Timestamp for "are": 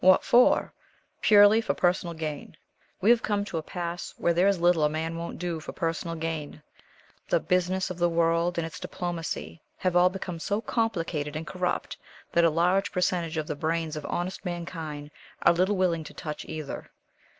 15.43-15.53